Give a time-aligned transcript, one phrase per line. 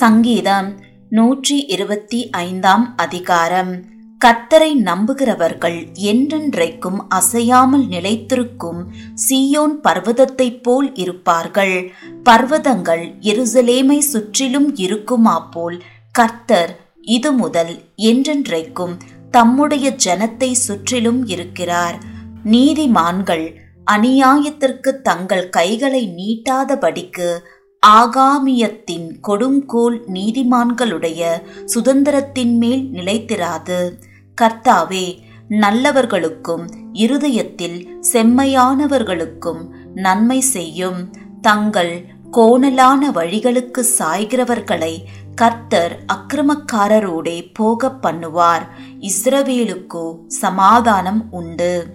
[0.00, 0.68] சங்கீதம்
[1.10, 3.84] நூற்றி இருபத்தி ஐந்தாம் அதிகாரம்.
[4.24, 8.80] கத்தரை நம்புகிறவர்கள் என்றென்றைக்கும் அசையாமல் நிலைத்திருக்கும்
[9.28, 11.90] சீயோன் பர்வதத்தைப் போல் இருப்பார்கள்.
[12.22, 18.96] பர்வதங்கள் எருசலேமை சுற்றிலும் இருக்குமா போல் கர்த்தர் இது முதல் என்றென்றைக்கும்
[19.30, 21.98] தம்முடைய ஜனத்தை சுற்றிலும் இருக்கிறார்.
[22.44, 23.46] நீதிமான்கள்
[23.90, 27.38] அநியாயத்திற்கு தங்கள் கைகளை நீட்டாதபடிக்கு
[27.86, 31.20] ஆகாமியத்தின் கொடுங்கோல் நீதிமான்களுடைய
[31.74, 33.78] சுதந்திரத்தின் மேல் நிலைத்திராது.
[34.40, 39.62] கர்த்தாவே நல்லவர்களுக்கும் இருதயத்தில் செம்மையானவர்களுக்கும்
[39.94, 41.10] நன்மை செய்யும்.
[41.40, 44.98] தங்கள் கோணலான வழிகளுக்கு சாய்கிறவர்களை
[45.34, 48.66] கர்த்தர் அக்கிரமக்காரரோடே போக பண்ணுவார்.
[49.00, 51.86] இஸ்ரவேலுக்கோ சமாதானம் உண்டு.